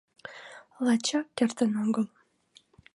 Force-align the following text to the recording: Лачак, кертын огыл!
Лачак, 0.85 1.27
кертын 1.37 1.71
огыл! 1.83 2.05